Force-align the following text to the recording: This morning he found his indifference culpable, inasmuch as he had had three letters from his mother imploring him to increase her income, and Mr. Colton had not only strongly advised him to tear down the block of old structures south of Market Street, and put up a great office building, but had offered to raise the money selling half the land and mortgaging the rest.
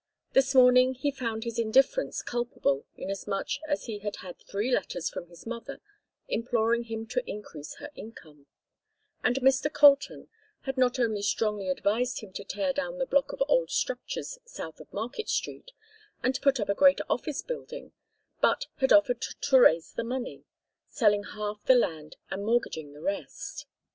This 0.31 0.55
morning 0.55 0.95
he 0.95 1.11
found 1.11 1.43
his 1.43 1.59
indifference 1.59 2.23
culpable, 2.23 2.87
inasmuch 2.95 3.49
as 3.67 3.85
he 3.85 3.99
had 3.99 4.15
had 4.15 4.39
three 4.39 4.71
letters 4.73 5.11
from 5.11 5.27
his 5.27 5.45
mother 5.45 5.79
imploring 6.27 6.85
him 6.85 7.05
to 7.05 7.23
increase 7.29 7.75
her 7.75 7.91
income, 7.93 8.47
and 9.23 9.35
Mr. 9.41 9.71
Colton 9.71 10.27
had 10.61 10.75
not 10.75 10.97
only 10.97 11.21
strongly 11.21 11.69
advised 11.69 12.21
him 12.21 12.33
to 12.33 12.43
tear 12.43 12.73
down 12.73 12.97
the 12.97 13.05
block 13.05 13.31
of 13.31 13.43
old 13.47 13.69
structures 13.69 14.39
south 14.43 14.79
of 14.79 14.91
Market 14.91 15.29
Street, 15.29 15.69
and 16.23 16.41
put 16.41 16.59
up 16.59 16.69
a 16.69 16.73
great 16.73 16.99
office 17.07 17.43
building, 17.43 17.91
but 18.41 18.65
had 18.77 18.91
offered 18.91 19.21
to 19.21 19.59
raise 19.59 19.93
the 19.93 20.03
money 20.03 20.45
selling 20.87 21.25
half 21.35 21.63
the 21.65 21.75
land 21.75 22.15
and 22.31 22.43
mortgaging 22.43 22.93
the 22.93 23.01
rest. 23.01 23.67